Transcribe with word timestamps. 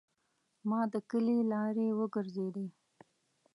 ما 0.69 0.81
د 0.91 0.93
کلي 1.09 1.37
لارې 1.51 1.87
وګرځیدې. 1.99 2.67